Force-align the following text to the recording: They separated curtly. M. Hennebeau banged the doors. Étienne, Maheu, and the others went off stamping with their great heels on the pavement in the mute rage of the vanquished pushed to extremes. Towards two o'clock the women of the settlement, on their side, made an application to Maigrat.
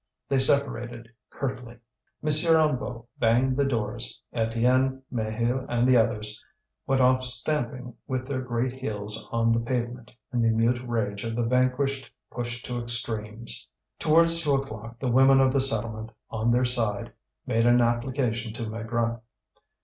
They 0.27 0.39
separated 0.39 1.09
curtly. 1.29 1.77
M. 2.23 2.27
Hennebeau 2.27 3.05
banged 3.19 3.55
the 3.55 3.65
doors. 3.65 4.19
Étienne, 4.33 5.03
Maheu, 5.13 5.63
and 5.69 5.87
the 5.87 5.95
others 5.95 6.43
went 6.87 6.99
off 6.99 7.23
stamping 7.23 7.93
with 8.07 8.27
their 8.27 8.41
great 8.41 8.71
heels 8.73 9.29
on 9.31 9.51
the 9.51 9.59
pavement 9.59 10.11
in 10.33 10.41
the 10.41 10.49
mute 10.49 10.81
rage 10.87 11.23
of 11.23 11.35
the 11.35 11.45
vanquished 11.45 12.11
pushed 12.31 12.65
to 12.65 12.81
extremes. 12.81 13.67
Towards 13.99 14.41
two 14.41 14.55
o'clock 14.55 14.97
the 14.99 15.07
women 15.07 15.39
of 15.39 15.53
the 15.53 15.61
settlement, 15.61 16.09
on 16.31 16.49
their 16.49 16.65
side, 16.65 17.13
made 17.45 17.67
an 17.67 17.79
application 17.79 18.53
to 18.53 18.63
Maigrat. 18.65 19.21